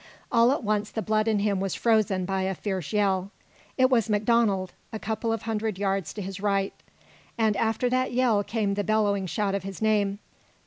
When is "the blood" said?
0.89-1.27